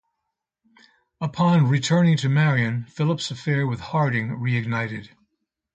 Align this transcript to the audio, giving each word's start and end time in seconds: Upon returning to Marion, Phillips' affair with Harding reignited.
Upon 1.21 1.67
returning 1.67 2.17
to 2.17 2.27
Marion, 2.27 2.85
Phillips' 2.85 3.29
affair 3.29 3.67
with 3.67 3.79
Harding 3.81 4.29
reignited. 4.29 5.09